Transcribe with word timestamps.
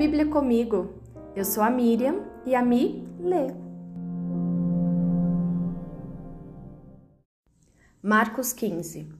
Bíblia 0.00 0.24
comigo. 0.24 0.94
Eu 1.36 1.44
sou 1.44 1.62
a 1.62 1.68
Miriam 1.68 2.24
e 2.46 2.54
a 2.54 2.62
Mi 2.62 3.06
lê. 3.18 3.48
Marcos 8.02 8.54
15 8.54 9.12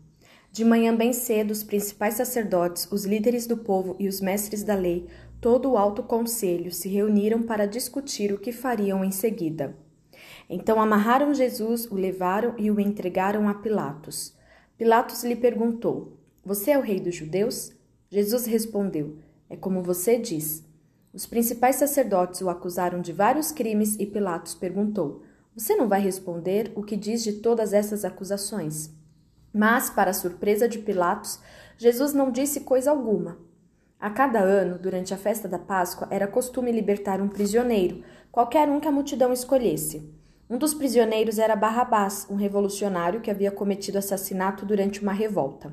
De 0.50 0.64
manhã 0.64 0.96
bem 0.96 1.12
cedo, 1.12 1.50
os 1.50 1.62
principais 1.62 2.14
sacerdotes, 2.14 2.90
os 2.90 3.04
líderes 3.04 3.46
do 3.46 3.58
povo 3.58 3.94
e 3.98 4.08
os 4.08 4.22
mestres 4.22 4.62
da 4.62 4.74
lei, 4.74 5.06
todo 5.38 5.70
o 5.70 5.76
alto 5.76 6.02
conselho, 6.02 6.72
se 6.72 6.88
reuniram 6.88 7.42
para 7.42 7.66
discutir 7.66 8.32
o 8.32 8.38
que 8.38 8.50
fariam 8.50 9.04
em 9.04 9.10
seguida. 9.10 9.76
Então 10.48 10.80
amarraram 10.80 11.34
Jesus, 11.34 11.84
o 11.90 11.94
levaram 11.94 12.54
e 12.56 12.70
o 12.70 12.80
entregaram 12.80 13.50
a 13.50 13.52
Pilatos. 13.52 14.34
Pilatos 14.78 15.24
lhe 15.24 15.36
perguntou: 15.36 16.16
Você 16.42 16.70
é 16.70 16.78
o 16.78 16.82
rei 16.82 16.98
dos 16.98 17.14
judeus? 17.14 17.70
Jesus 18.08 18.46
respondeu: 18.46 19.18
É 19.50 19.58
como 19.58 19.82
você 19.82 20.18
diz. 20.18 20.69
Os 21.12 21.26
principais 21.26 21.74
sacerdotes 21.74 22.40
o 22.40 22.48
acusaram 22.48 23.00
de 23.00 23.12
vários 23.12 23.50
crimes 23.50 23.96
e 23.98 24.06
Pilatos 24.06 24.54
perguntou: 24.54 25.22
Você 25.56 25.74
não 25.74 25.88
vai 25.88 26.00
responder 26.00 26.70
o 26.76 26.84
que 26.84 26.96
diz 26.96 27.24
de 27.24 27.32
todas 27.34 27.72
essas 27.72 28.04
acusações? 28.04 28.94
Mas, 29.52 29.90
para 29.90 30.12
surpresa 30.12 30.68
de 30.68 30.78
Pilatos, 30.78 31.40
Jesus 31.76 32.12
não 32.12 32.30
disse 32.30 32.60
coisa 32.60 32.92
alguma. 32.92 33.38
A 33.98 34.08
cada 34.08 34.38
ano, 34.38 34.78
durante 34.78 35.12
a 35.12 35.16
festa 35.16 35.48
da 35.48 35.58
Páscoa, 35.58 36.06
era 36.12 36.28
costume 36.28 36.70
libertar 36.70 37.20
um 37.20 37.28
prisioneiro, 37.28 38.04
qualquer 38.30 38.68
um 38.68 38.78
que 38.78 38.86
a 38.86 38.92
multidão 38.92 39.32
escolhesse. 39.32 40.14
Um 40.48 40.58
dos 40.58 40.72
prisioneiros 40.72 41.40
era 41.40 41.56
Barrabás, 41.56 42.24
um 42.30 42.36
revolucionário 42.36 43.20
que 43.20 43.32
havia 43.32 43.50
cometido 43.50 43.98
assassinato 43.98 44.64
durante 44.64 45.02
uma 45.02 45.12
revolta. 45.12 45.72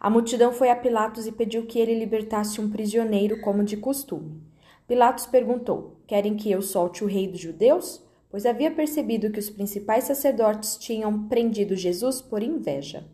A 0.00 0.10
multidão 0.10 0.52
foi 0.52 0.68
a 0.68 0.76
Pilatos 0.76 1.28
e 1.28 1.32
pediu 1.32 1.64
que 1.64 1.78
ele 1.78 1.96
libertasse 1.96 2.60
um 2.60 2.68
prisioneiro, 2.68 3.40
como 3.40 3.62
de 3.62 3.76
costume. 3.76 4.42
Pilatos 4.86 5.26
perguntou: 5.26 5.96
Querem 6.06 6.36
que 6.36 6.50
eu 6.50 6.60
solte 6.60 7.02
o 7.02 7.06
rei 7.06 7.26
dos 7.26 7.40
judeus? 7.40 8.02
Pois 8.30 8.44
havia 8.44 8.70
percebido 8.70 9.30
que 9.30 9.38
os 9.38 9.48
principais 9.48 10.04
sacerdotes 10.04 10.76
tinham 10.76 11.28
prendido 11.28 11.76
Jesus 11.76 12.20
por 12.20 12.42
inveja. 12.42 13.04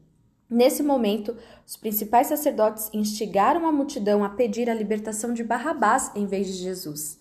Nesse 0.49 0.83
momento, 0.83 1.37
os 1.65 1.77
principais 1.77 2.27
sacerdotes 2.27 2.91
instigaram 2.93 3.67
a 3.67 3.73
multidão 3.73 4.25
a 4.25 4.31
pedir 4.31 4.69
a 4.69 4.75
libertação 4.75 5.33
de 5.33 5.45
Barrabás 5.45 6.11
em 6.17 6.27
vez 6.27 6.47
de 6.49 6.55
Jesus. 6.55 7.21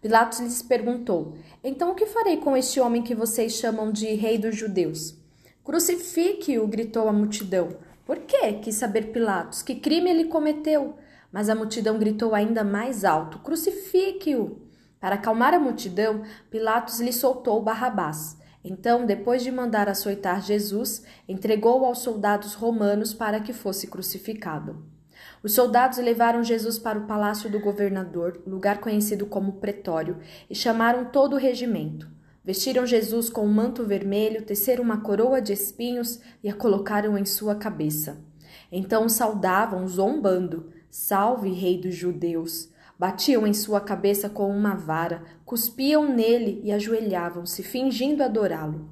Pilatos 0.00 0.40
lhes 0.40 0.62
perguntou: 0.62 1.34
Então 1.62 1.90
o 1.90 1.94
que 1.94 2.06
farei 2.06 2.38
com 2.38 2.56
este 2.56 2.80
homem 2.80 3.02
que 3.02 3.14
vocês 3.14 3.54
chamam 3.54 3.92
de 3.92 4.06
rei 4.14 4.38
dos 4.38 4.56
judeus? 4.56 5.14
Crucifique-o, 5.62 6.66
gritou 6.66 7.08
a 7.08 7.12
multidão. 7.12 7.76
Por 8.06 8.18
quê? 8.18 8.54
quis 8.62 8.74
saber 8.74 9.12
Pilatos. 9.12 9.62
Que 9.62 9.74
crime 9.74 10.10
ele 10.10 10.24
cometeu? 10.24 10.94
Mas 11.32 11.48
a 11.48 11.54
multidão 11.54 11.98
gritou 11.98 12.34
ainda 12.34 12.62
mais 12.62 13.04
alto: 13.04 13.38
Crucifique-o! 13.38 14.60
Para 15.00 15.16
acalmar 15.16 15.54
a 15.54 15.58
multidão, 15.58 16.22
Pilatos 16.50 17.00
lhe 17.00 17.12
soltou 17.12 17.62
Barrabás. 17.62 18.36
Então, 18.64 19.04
depois 19.04 19.42
de 19.42 19.50
mandar 19.50 19.88
açoitar 19.88 20.40
Jesus, 20.40 21.02
entregou-o 21.28 21.84
aos 21.84 21.98
soldados 21.98 22.54
romanos 22.54 23.12
para 23.12 23.40
que 23.40 23.52
fosse 23.52 23.88
crucificado. 23.88 24.84
Os 25.42 25.54
soldados 25.54 25.98
levaram 25.98 26.44
Jesus 26.44 26.78
para 26.78 26.98
o 26.98 27.06
palácio 27.06 27.50
do 27.50 27.58
governador, 27.58 28.40
lugar 28.46 28.78
conhecido 28.78 29.26
como 29.26 29.54
Pretório, 29.54 30.18
e 30.48 30.54
chamaram 30.54 31.06
todo 31.06 31.32
o 31.32 31.38
regimento. 31.38 32.08
Vestiram 32.44 32.86
Jesus 32.86 33.28
com 33.28 33.44
um 33.44 33.52
manto 33.52 33.84
vermelho, 33.84 34.42
teceram 34.42 34.84
uma 34.84 35.00
coroa 35.00 35.40
de 35.40 35.52
espinhos 35.52 36.20
e 36.42 36.48
a 36.48 36.54
colocaram 36.54 37.18
em 37.18 37.24
sua 37.24 37.56
cabeça. 37.56 38.24
Então 38.70 39.06
o 39.06 39.10
saudavam, 39.10 39.86
zombando: 39.88 40.70
Salve, 40.94 41.48
Rei 41.48 41.80
dos 41.80 41.94
Judeus! 41.94 42.68
Batiam 42.98 43.46
em 43.46 43.54
sua 43.54 43.80
cabeça 43.80 44.28
com 44.28 44.54
uma 44.54 44.74
vara, 44.74 45.22
cuspiam 45.42 46.06
nele 46.06 46.60
e 46.62 46.70
ajoelhavam-se, 46.70 47.62
fingindo 47.62 48.22
adorá-lo. 48.22 48.90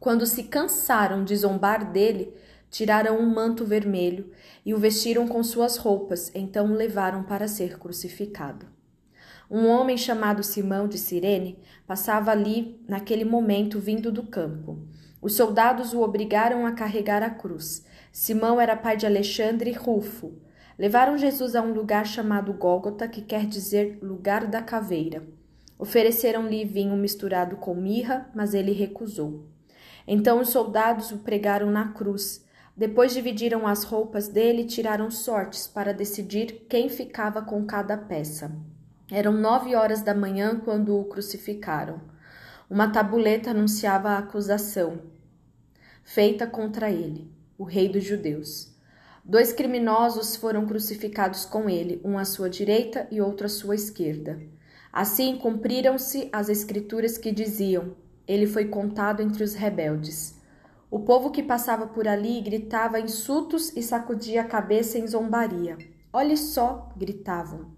Quando 0.00 0.24
se 0.24 0.44
cansaram 0.44 1.22
de 1.22 1.36
zombar 1.36 1.92
dele, 1.92 2.32
tiraram 2.70 3.18
um 3.18 3.26
manto 3.26 3.66
vermelho 3.66 4.32
e 4.64 4.72
o 4.72 4.78
vestiram 4.78 5.28
com 5.28 5.44
suas 5.44 5.76
roupas, 5.76 6.32
então 6.34 6.72
o 6.72 6.74
levaram 6.74 7.22
para 7.22 7.46
ser 7.46 7.78
crucificado. 7.78 8.64
Um 9.50 9.66
homem 9.66 9.98
chamado 9.98 10.42
Simão 10.42 10.88
de 10.88 10.96
Cirene 10.96 11.58
passava 11.86 12.30
ali 12.30 12.82
naquele 12.88 13.26
momento 13.26 13.78
vindo 13.78 14.10
do 14.10 14.22
campo. 14.22 14.78
Os 15.20 15.34
soldados 15.34 15.92
o 15.92 16.00
obrigaram 16.00 16.64
a 16.64 16.72
carregar 16.72 17.22
a 17.22 17.28
cruz. 17.28 17.84
Simão 18.10 18.58
era 18.58 18.74
pai 18.74 18.96
de 18.96 19.04
Alexandre 19.04 19.70
Rufo. 19.72 20.32
Levaram 20.78 21.18
Jesus 21.18 21.54
a 21.54 21.62
um 21.62 21.72
lugar 21.72 22.06
chamado 22.06 22.52
Gólgota, 22.52 23.06
que 23.06 23.22
quer 23.22 23.46
dizer 23.46 23.98
lugar 24.02 24.46
da 24.46 24.62
caveira. 24.62 25.22
Ofereceram-lhe 25.78 26.64
vinho 26.64 26.96
misturado 26.96 27.56
com 27.56 27.74
mirra, 27.74 28.30
mas 28.34 28.54
ele 28.54 28.72
recusou. 28.72 29.46
Então 30.06 30.40
os 30.40 30.48
soldados 30.48 31.12
o 31.12 31.18
pregaram 31.18 31.70
na 31.70 31.92
cruz. 31.92 32.44
Depois 32.76 33.12
dividiram 33.12 33.66
as 33.66 33.84
roupas 33.84 34.28
dele 34.28 34.62
e 34.62 34.66
tiraram 34.66 35.10
sortes 35.10 35.66
para 35.66 35.92
decidir 35.92 36.66
quem 36.68 36.88
ficava 36.88 37.42
com 37.42 37.64
cada 37.64 37.96
peça. 37.96 38.50
Eram 39.10 39.32
nove 39.32 39.74
horas 39.74 40.02
da 40.02 40.14
manhã 40.14 40.58
quando 40.58 40.98
o 40.98 41.04
crucificaram. 41.04 42.00
Uma 42.70 42.90
tabuleta 42.90 43.50
anunciava 43.50 44.10
a 44.10 44.18
acusação 44.18 45.00
feita 46.02 46.46
contra 46.46 46.90
ele, 46.90 47.30
o 47.56 47.64
rei 47.64 47.88
dos 47.88 48.04
judeus. 48.04 48.71
Dois 49.24 49.52
criminosos 49.52 50.34
foram 50.34 50.66
crucificados 50.66 51.44
com 51.44 51.70
ele, 51.70 52.00
um 52.04 52.18
à 52.18 52.24
sua 52.24 52.50
direita 52.50 53.06
e 53.08 53.20
outro 53.20 53.46
à 53.46 53.48
sua 53.48 53.76
esquerda. 53.76 54.42
Assim 54.92 55.36
cumpriram-se 55.36 56.28
as 56.32 56.48
escrituras 56.48 57.16
que 57.16 57.30
diziam: 57.30 57.96
Ele 58.26 58.48
foi 58.48 58.66
contado 58.66 59.22
entre 59.22 59.44
os 59.44 59.54
rebeldes. 59.54 60.34
O 60.90 61.00
povo 61.00 61.30
que 61.30 61.42
passava 61.42 61.86
por 61.86 62.08
ali 62.08 62.40
gritava 62.40 63.00
insultos 63.00 63.74
e 63.76 63.82
sacudia 63.82 64.42
a 64.42 64.44
cabeça 64.44 64.98
em 64.98 65.06
zombaria. 65.06 65.78
Olhe 66.12 66.36
só, 66.36 66.92
gritavam. 66.96 67.70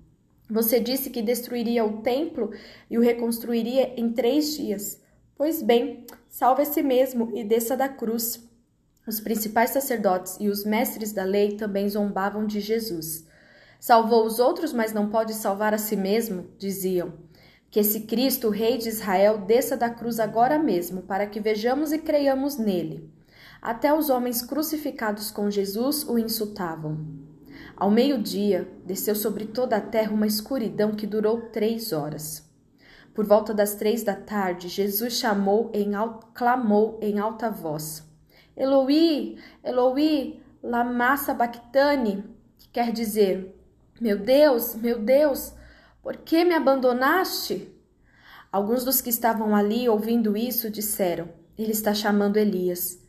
Você 0.50 0.80
disse 0.80 1.10
que 1.10 1.22
destruiria 1.22 1.84
o 1.84 2.02
templo 2.02 2.50
e 2.90 2.98
o 2.98 3.02
reconstruiria 3.02 3.94
em 4.00 4.12
três 4.12 4.56
dias. 4.56 5.00
Pois 5.36 5.62
bem, 5.62 6.06
salve 6.28 6.62
a 6.62 6.64
si 6.64 6.82
mesmo 6.82 7.30
e 7.34 7.44
desça 7.44 7.76
da 7.76 7.88
cruz. 7.88 8.48
Os 9.06 9.20
principais 9.20 9.70
sacerdotes 9.70 10.36
e 10.40 10.48
os 10.48 10.64
mestres 10.64 11.12
da 11.12 11.24
lei 11.24 11.56
também 11.56 11.88
zombavam 11.88 12.46
de 12.46 12.58
Jesus. 12.58 13.26
Salvou 13.78 14.24
os 14.24 14.38
outros, 14.38 14.72
mas 14.72 14.94
não 14.94 15.10
pode 15.10 15.34
salvar 15.34 15.74
a 15.74 15.78
si 15.78 15.94
mesmo, 15.94 16.46
diziam. 16.58 17.12
Que 17.70 17.80
esse 17.80 18.00
Cristo, 18.00 18.46
o 18.46 18.50
Rei 18.50 18.78
de 18.78 18.88
Israel, 18.88 19.38
desça 19.38 19.76
da 19.76 19.90
cruz 19.90 20.18
agora 20.18 20.58
mesmo, 20.58 21.02
para 21.02 21.26
que 21.26 21.38
vejamos 21.38 21.92
e 21.92 21.98
creiamos 21.98 22.56
nele. 22.56 23.12
Até 23.60 23.92
os 23.92 24.08
homens 24.08 24.40
crucificados 24.40 25.30
com 25.30 25.50
Jesus 25.50 26.08
o 26.08 26.18
insultavam. 26.18 27.04
Ao 27.76 27.90
meio-dia, 27.90 28.66
desceu 28.86 29.14
sobre 29.14 29.44
toda 29.44 29.76
a 29.76 29.80
terra 29.80 30.12
uma 30.12 30.26
escuridão 30.26 30.92
que 30.92 31.06
durou 31.06 31.42
três 31.50 31.92
horas. 31.92 32.48
Por 33.12 33.26
volta 33.26 33.52
das 33.52 33.74
três 33.74 34.02
da 34.02 34.14
tarde, 34.14 34.68
Jesus 34.68 35.14
chamou 35.14 35.70
clamou 36.32 36.98
em 37.02 37.18
alta 37.18 37.50
voz: 37.50 38.02
Eloi, 38.56 39.36
Eloi, 39.64 40.40
lama 40.62 41.16
sabachthani, 41.16 42.24
que 42.58 42.68
quer 42.68 42.92
dizer: 42.92 43.54
Meu 44.00 44.18
Deus, 44.18 44.74
meu 44.76 44.98
Deus, 45.00 45.52
por 46.02 46.16
que 46.18 46.44
me 46.44 46.54
abandonaste? 46.54 47.74
Alguns 48.52 48.84
dos 48.84 49.00
que 49.00 49.10
estavam 49.10 49.56
ali 49.56 49.88
ouvindo 49.88 50.36
isso 50.36 50.70
disseram: 50.70 51.28
Ele 51.58 51.72
está 51.72 51.92
chamando 51.92 52.36
Elias. 52.36 53.02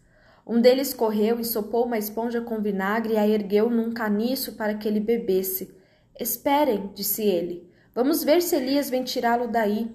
Um 0.47 0.59
deles 0.59 0.93
correu 0.93 1.39
e 1.39 1.45
sopou 1.45 1.85
uma 1.85 1.97
esponja 1.97 2.41
com 2.41 2.61
vinagre 2.61 3.13
e 3.13 3.17
a 3.17 3.27
ergueu 3.27 3.69
num 3.69 3.91
caniço 3.91 4.53
para 4.53 4.73
que 4.75 4.87
ele 4.87 4.99
bebesse. 4.99 5.75
Esperem, 6.19 6.91
disse 6.93 7.23
ele. 7.23 7.69
Vamos 7.93 8.23
ver 8.23 8.41
se 8.41 8.55
Elias 8.55 8.89
vem 8.89 9.03
tirá-lo 9.03 9.47
daí. 9.47 9.93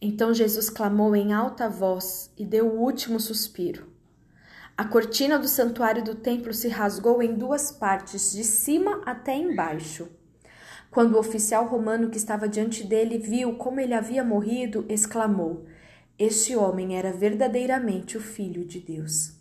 Então 0.00 0.34
Jesus 0.34 0.68
clamou 0.68 1.16
em 1.16 1.32
alta 1.32 1.68
voz 1.68 2.30
e 2.36 2.44
deu 2.44 2.66
o 2.66 2.80
último 2.80 3.18
suspiro. 3.18 3.93
A 4.76 4.84
cortina 4.84 5.38
do 5.38 5.46
santuário 5.46 6.02
do 6.02 6.16
templo 6.16 6.52
se 6.52 6.66
rasgou 6.66 7.22
em 7.22 7.36
duas 7.36 7.70
partes, 7.70 8.32
de 8.32 8.42
cima 8.42 9.00
até 9.06 9.36
embaixo. 9.36 10.08
Quando 10.90 11.14
o 11.14 11.18
oficial 11.20 11.64
romano 11.64 12.10
que 12.10 12.16
estava 12.16 12.48
diante 12.48 12.82
dele 12.82 13.16
viu 13.16 13.54
como 13.54 13.78
ele 13.78 13.94
havia 13.94 14.24
morrido, 14.24 14.84
exclamou: 14.88 15.64
Este 16.18 16.56
homem 16.56 16.98
era 16.98 17.12
verdadeiramente 17.12 18.16
o 18.16 18.20
Filho 18.20 18.64
de 18.64 18.80
Deus. 18.80 19.38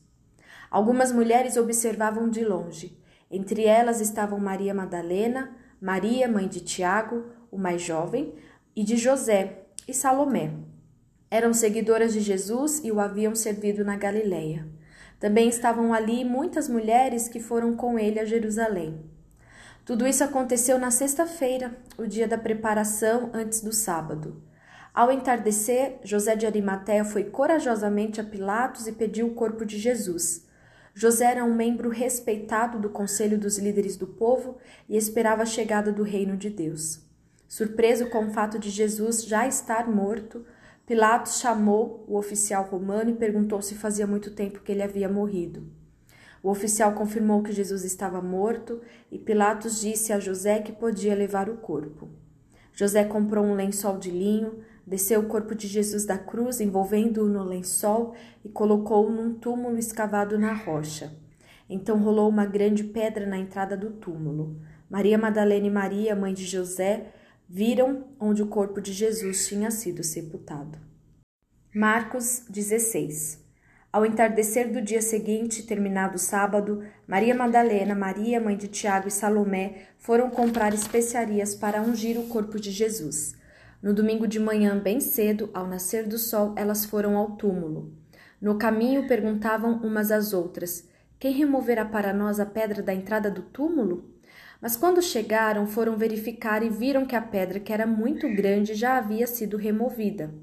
Algumas 0.70 1.12
mulheres 1.12 1.58
observavam 1.58 2.30
de 2.30 2.46
longe. 2.46 2.96
Entre 3.32 3.66
elas 3.66 4.02
estavam 4.02 4.40
Maria 4.40 4.74
Madalena, 4.74 5.58
Maria, 5.82 6.28
mãe 6.28 6.48
de 6.48 6.60
Tiago, 6.60 7.26
o 7.50 7.58
mais 7.58 7.82
jovem, 7.82 8.36
e 8.76 8.84
de 8.84 8.98
José, 8.98 9.64
e 9.88 9.96
Salomé. 9.96 10.54
Eram 11.32 11.56
seguidoras 11.56 12.14
de 12.14 12.20
Jesus 12.20 12.82
e 12.84 12.92
o 12.92 13.00
haviam 13.00 13.34
servido 13.34 13.84
na 13.84 13.96
Galileia. 13.96 14.68
Também 15.24 15.48
estavam 15.48 15.94
ali 15.94 16.26
muitas 16.26 16.68
mulheres 16.68 17.30
que 17.30 17.40
foram 17.40 17.78
com 17.78 17.98
ele 17.98 18.20
a 18.20 18.26
Jerusalém. 18.26 19.00
Tudo 19.86 20.06
isso 20.06 20.22
aconteceu 20.22 20.78
na 20.78 20.92
sexta-feira, 20.92 21.78
o 21.98 22.06
dia 22.06 22.28
da 22.28 22.38
preparação 22.38 23.30
antes 23.34 23.62
do 23.62 23.72
sábado. 23.72 24.44
Ao 24.94 25.10
entardecer, 25.10 25.98
José 26.04 26.36
de 26.36 26.46
Arimatéia 26.46 27.06
foi 27.06 27.24
corajosamente 27.24 28.20
a 28.20 28.24
Pilatos 28.26 28.86
e 28.86 28.92
pediu 28.92 29.28
o 29.28 29.34
corpo 29.34 29.66
de 29.66 29.78
Jesus. 29.78 30.46
José 30.94 31.32
era 31.32 31.46
um 31.46 31.56
membro 31.56 31.88
respeitado 31.88 32.78
do 32.78 32.90
conselho 32.90 33.40
dos 33.40 33.58
líderes 33.58 33.96
do 33.96 34.06
povo 34.06 34.58
e 34.90 34.98
esperava 34.98 35.44
a 35.44 35.46
chegada 35.46 35.90
do 35.90 36.04
reino 36.04 36.36
de 36.36 36.50
Deus. 36.50 37.00
Surpreso 37.48 38.10
com 38.10 38.26
o 38.26 38.34
fato 38.34 38.60
de 38.60 38.70
Jesus 38.70 39.24
já 39.24 39.48
estar 39.48 39.88
morto, 39.90 40.46
Pilatos 40.86 41.40
chamou 41.40 42.04
o 42.10 42.18
oficial 42.18 42.66
romano 42.66 43.10
e 43.10 43.16
perguntou 43.16 43.62
se 43.62 43.74
fazia 43.74 44.06
muito 44.06 44.32
tempo 44.32 44.60
que 44.60 44.72
ele 44.72 44.84
havia 44.84 45.08
morrido. 45.08 45.64
O 46.44 46.50
oficial 46.50 46.92
confirmou 46.92 47.42
que 47.42 47.54
Jesus 47.54 47.86
estava 47.86 48.22
morto 48.22 48.82
e 49.10 49.18
Pilatos 49.18 49.80
disse 49.80 50.12
a 50.12 50.20
José 50.20 50.60
que 50.60 50.74
podia 50.74 51.16
levar 51.16 51.50
o 51.50 51.56
corpo. 51.56 52.10
José 52.74 53.06
comprou 53.06 53.46
um 53.46 53.56
lençol 53.56 53.98
de 53.98 54.12
linho, 54.12 54.60
desceu 54.86 55.22
o 55.22 55.28
corpo 55.28 55.56
de 55.56 55.68
Jesus 55.68 56.06
da 56.06 56.18
cruz, 56.18 56.60
envolvendo-o 56.60 57.30
no 57.30 57.46
lençol 57.46 58.14
e 58.44 58.50
colocou-o 58.50 59.10
num 59.10 59.36
túmulo 59.36 59.78
escavado 59.78 60.38
na 60.38 60.52
rocha. 60.52 61.14
Então 61.70 61.98
rolou 61.98 62.28
uma 62.28 62.46
grande 62.46 62.84
pedra 62.84 63.26
na 63.26 63.38
entrada 63.38 63.78
do 63.78 63.92
túmulo. 63.92 64.58
Maria 64.90 65.18
Madalena 65.18 65.66
e 65.66 65.72
Maria, 65.72 66.14
mãe 66.14 66.34
de 66.34 66.46
José, 66.46 67.14
viram 67.48 68.08
onde 68.20 68.42
o 68.42 68.48
corpo 68.48 68.82
de 68.82 68.94
Jesus 68.94 69.48
tinha 69.48 69.72
sido 69.72 70.04
sepultado. 70.04 70.78
Marcos 71.74 72.46
16 72.50 73.44
ao 73.94 74.08
entardecer 74.08 74.72
do 74.72 74.82
dia 74.82 75.04
seguinte, 75.04 75.62
terminado 75.62 76.16
o 76.16 76.20
sábado, 76.20 76.84
Maria 77.08 77.36
Madalena, 77.36 77.94
Maria, 77.94 78.42
mãe 78.42 78.58
de 78.58 78.68
Tiago 78.68 79.08
e 79.08 79.12
Salomé 79.12 79.84
foram 80.00 80.32
comprar 80.32 80.74
especiarias 80.74 81.54
para 81.54 81.80
ungir 81.80 82.20
o 82.20 82.28
corpo 82.28 82.60
de 82.60 82.72
Jesus. 82.72 83.36
No 83.84 83.94
domingo 83.94 84.28
de 84.28 84.40
manhã, 84.40 84.80
bem 84.80 85.00
cedo, 85.00 85.48
ao 85.54 85.68
nascer 85.68 86.08
do 86.08 86.18
sol, 86.18 86.56
elas 86.58 86.86
foram 86.86 87.16
ao 87.16 87.36
túmulo. 87.36 87.94
No 88.42 88.58
caminho, 88.58 89.08
perguntavam 89.08 89.74
umas 89.84 90.10
às 90.10 90.34
outras: 90.34 90.90
Quem 91.20 91.32
removerá 91.32 91.86
para 91.86 92.12
nós 92.12 92.40
a 92.40 92.48
pedra 92.48 92.82
da 92.82 92.96
entrada 92.96 93.30
do 93.30 93.44
túmulo? 93.44 94.12
Mas 94.64 94.78
quando 94.78 95.02
chegaram, 95.02 95.68
foram 95.68 95.98
verificar 95.98 96.64
e 96.64 96.70
viram 96.70 97.06
que 97.06 97.18
a 97.18 97.22
pedra, 97.22 97.60
que 97.60 97.74
era 97.74 97.86
muito 97.86 98.34
grande, 98.34 98.74
já 98.74 98.98
havia 98.98 99.28
sido 99.28 99.58
removida. 99.58 100.34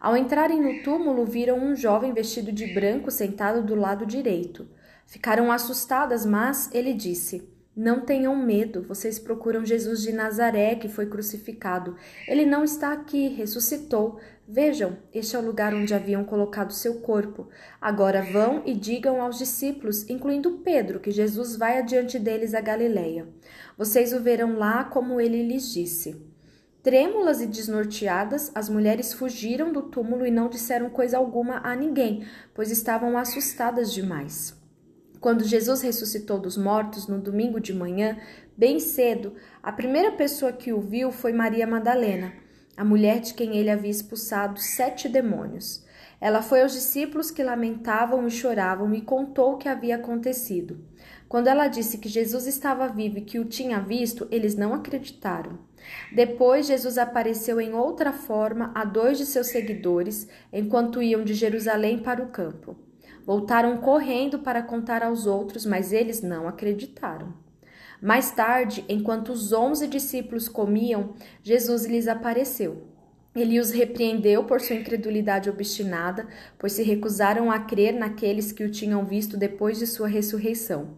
Ao 0.00 0.16
entrarem 0.16 0.58
no 0.58 0.82
túmulo, 0.82 1.26
viram 1.26 1.58
um 1.58 1.76
jovem 1.76 2.14
vestido 2.14 2.50
de 2.50 2.72
branco 2.72 3.10
sentado 3.10 3.62
do 3.62 3.74
lado 3.74 4.06
direito. 4.06 4.66
Ficaram 5.06 5.52
assustadas, 5.52 6.24
mas 6.24 6.70
ele 6.72 6.94
disse: 6.94 7.46
Não 7.74 8.02
tenham 8.02 8.36
medo, 8.36 8.82
vocês 8.82 9.18
procuram 9.18 9.64
Jesus 9.64 10.02
de 10.02 10.12
Nazaré, 10.12 10.74
que 10.74 10.88
foi 10.88 11.06
crucificado. 11.06 11.96
Ele 12.28 12.44
não 12.44 12.62
está 12.62 12.92
aqui, 12.92 13.28
ressuscitou. 13.28 14.20
Vejam, 14.46 14.98
este 15.10 15.36
é 15.36 15.38
o 15.38 15.46
lugar 15.46 15.72
onde 15.72 15.94
haviam 15.94 16.22
colocado 16.22 16.70
seu 16.70 17.00
corpo. 17.00 17.48
Agora 17.80 18.20
vão 18.22 18.62
e 18.66 18.74
digam 18.74 19.22
aos 19.22 19.38
discípulos, 19.38 20.06
incluindo 20.10 20.58
Pedro, 20.58 21.00
que 21.00 21.10
Jesus 21.10 21.56
vai 21.56 21.78
adiante 21.78 22.18
deles 22.18 22.52
a 22.52 22.60
Galileia. 22.60 23.26
Vocês 23.78 24.12
o 24.12 24.20
verão 24.20 24.58
lá 24.58 24.84
como 24.84 25.18
ele 25.18 25.42
lhes 25.42 25.72
disse. 25.72 26.30
Trêmulas 26.82 27.40
e 27.40 27.46
desnorteadas, 27.46 28.52
as 28.54 28.68
mulheres 28.68 29.14
fugiram 29.14 29.72
do 29.72 29.80
túmulo 29.80 30.26
e 30.26 30.30
não 30.30 30.50
disseram 30.50 30.90
coisa 30.90 31.16
alguma 31.16 31.58
a 31.66 31.74
ninguém, 31.74 32.26
pois 32.52 32.70
estavam 32.70 33.16
assustadas 33.16 33.90
demais. 33.94 34.60
Quando 35.22 35.44
Jesus 35.44 35.82
ressuscitou 35.82 36.36
dos 36.36 36.56
mortos 36.56 37.06
no 37.06 37.16
domingo 37.16 37.60
de 37.60 37.72
manhã, 37.72 38.18
bem 38.56 38.80
cedo, 38.80 39.34
a 39.62 39.70
primeira 39.70 40.10
pessoa 40.10 40.50
que 40.50 40.72
o 40.72 40.80
viu 40.80 41.12
foi 41.12 41.32
Maria 41.32 41.64
Madalena, 41.64 42.32
a 42.76 42.84
mulher 42.84 43.20
de 43.20 43.32
quem 43.32 43.56
ele 43.56 43.70
havia 43.70 43.88
expulsado 43.88 44.58
sete 44.58 45.08
demônios. 45.08 45.86
Ela 46.20 46.42
foi 46.42 46.62
aos 46.62 46.72
discípulos 46.72 47.30
que 47.30 47.40
lamentavam 47.40 48.26
e 48.26 48.32
choravam 48.32 48.92
e 48.94 49.00
contou 49.00 49.52
o 49.52 49.58
que 49.58 49.68
havia 49.68 49.94
acontecido. 49.94 50.80
Quando 51.28 51.46
ela 51.46 51.68
disse 51.68 51.98
que 51.98 52.08
Jesus 52.08 52.48
estava 52.48 52.88
vivo 52.88 53.18
e 53.18 53.22
que 53.22 53.38
o 53.38 53.44
tinha 53.44 53.78
visto, 53.78 54.26
eles 54.28 54.56
não 54.56 54.74
acreditaram. 54.74 55.56
Depois, 56.12 56.66
Jesus 56.66 56.98
apareceu 56.98 57.60
em 57.60 57.74
outra 57.74 58.12
forma 58.12 58.72
a 58.74 58.84
dois 58.84 59.18
de 59.18 59.26
seus 59.26 59.46
seguidores 59.46 60.26
enquanto 60.52 61.00
iam 61.00 61.22
de 61.22 61.32
Jerusalém 61.32 62.00
para 62.00 62.20
o 62.20 62.30
campo. 62.30 62.76
Voltaram 63.24 63.76
correndo 63.78 64.40
para 64.40 64.62
contar 64.62 65.02
aos 65.02 65.26
outros, 65.26 65.64
mas 65.64 65.92
eles 65.92 66.22
não 66.22 66.48
acreditaram. 66.48 67.32
Mais 68.00 68.32
tarde, 68.32 68.84
enquanto 68.88 69.30
os 69.30 69.52
onze 69.52 69.86
discípulos 69.86 70.48
comiam, 70.48 71.14
Jesus 71.42 71.86
lhes 71.86 72.08
apareceu. 72.08 72.88
Ele 73.34 73.60
os 73.60 73.70
repreendeu 73.70 74.44
por 74.44 74.60
sua 74.60 74.76
incredulidade 74.76 75.48
obstinada, 75.48 76.26
pois 76.58 76.72
se 76.72 76.82
recusaram 76.82 77.50
a 77.50 77.60
crer 77.60 77.94
naqueles 77.94 78.52
que 78.52 78.64
o 78.64 78.70
tinham 78.70 79.04
visto 79.06 79.36
depois 79.36 79.78
de 79.78 79.86
sua 79.86 80.08
ressurreição. 80.08 80.96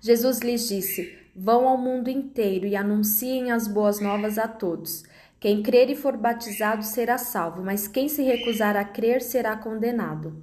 Jesus 0.00 0.40
lhes 0.40 0.66
disse: 0.66 1.16
Vão 1.34 1.68
ao 1.68 1.76
mundo 1.76 2.08
inteiro 2.08 2.66
e 2.66 2.74
anunciem 2.74 3.52
as 3.52 3.68
boas 3.68 4.00
novas 4.00 4.38
a 4.38 4.48
todos. 4.48 5.04
Quem 5.46 5.62
crer 5.62 5.88
e 5.88 5.94
for 5.94 6.16
batizado 6.16 6.82
será 6.82 7.16
salvo, 7.18 7.62
mas 7.62 7.86
quem 7.86 8.08
se 8.08 8.20
recusar 8.20 8.76
a 8.76 8.84
crer 8.84 9.22
será 9.22 9.56
condenado. 9.56 10.40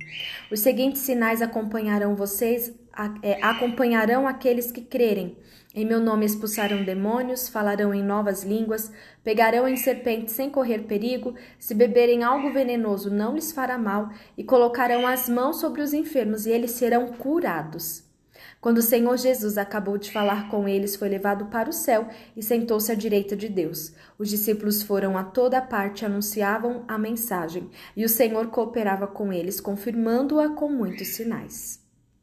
Os 0.50 0.62
seguintes 0.62 1.02
sinais 1.02 1.42
acompanharão 1.42 2.16
vocês, 2.16 2.74
é, 3.22 3.38
acompanharão 3.44 4.26
aqueles 4.26 4.72
que 4.72 4.80
crerem. 4.80 5.38
Em 5.76 5.86
meu 5.86 6.00
nome 6.00 6.26
expulsarão 6.26 6.86
demônios, 6.86 7.50
falarão 7.50 7.94
em 7.94 8.02
novas 8.02 8.46
línguas, 8.46 8.94
pegarão 9.22 9.68
em 9.68 9.76
serpentes 9.76 10.36
sem 10.36 10.50
correr 10.50 10.84
perigo, 10.84 11.36
se 11.60 11.76
beberem 11.76 12.24
algo 12.24 12.54
venenoso 12.54 13.12
não 13.12 13.36
lhes 13.36 13.52
fará 13.52 13.78
mal, 13.78 14.10
e 14.38 14.44
colocarão 14.46 15.06
as 15.06 15.28
mãos 15.28 15.60
sobre 15.60 15.82
os 15.82 15.94
enfermos 15.94 16.46
e 16.46 16.52
eles 16.52 16.72
serão 16.72 17.08
curados. 17.08 18.13
Quando 18.60 18.78
o 18.78 18.82
Senhor 18.82 19.18
Jesus 19.18 19.58
acabou 19.58 19.98
de 19.98 20.12
falar 20.12 20.50
com 20.50 20.68
eles, 20.68 20.96
foi 20.96 21.10
levado 21.10 21.46
para 21.46 21.70
o 21.70 21.74
céu 21.74 22.08
e 22.36 22.42
sentou-se 22.42 22.92
à 22.92 22.96
direita 22.96 23.36
de 23.36 23.50
Deus. 23.50 23.94
Os 24.18 24.30
discípulos 24.30 24.82
foram 24.82 25.18
a 25.18 25.24
toda 25.24 25.62
parte, 25.62 26.06
anunciavam 26.06 26.86
a 26.88 26.98
mensagem, 26.98 27.70
e 27.96 28.06
o 28.06 28.10
Senhor 28.10 28.48
cooperava 28.48 29.08
com 29.08 29.34
eles, 29.34 29.60
confirmando-a 29.60 30.50
com 30.50 30.70
muitos 30.70 31.10
sinais. 31.10 31.83